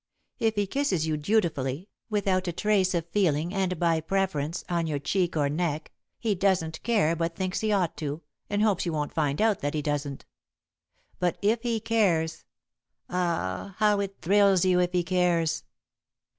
[0.39, 4.97] If he kisses you dutifully, without a trace of feeling, and, by preference, on your
[4.97, 9.13] cheek or neck, he doesn't care but thinks he ought to, and hopes you won't
[9.13, 10.25] find out that he doesn't.
[11.19, 12.45] But, if he cares
[13.11, 15.65] ah, how it thrills you if he cares!"